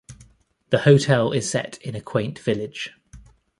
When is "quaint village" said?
2.01-2.91